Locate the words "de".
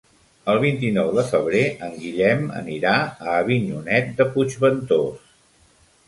1.17-1.25, 4.23-4.27